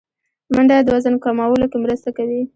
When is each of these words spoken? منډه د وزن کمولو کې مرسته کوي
منډه 0.53 0.77
د 0.85 0.87
وزن 0.95 1.15
کمولو 1.23 1.65
کې 1.71 1.77
مرسته 1.83 2.09
کوي 2.17 2.41